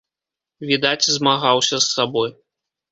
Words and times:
Відаць, 0.71 1.07
змагаўся 1.19 1.75
з 1.87 1.93
сабой. 1.95 2.29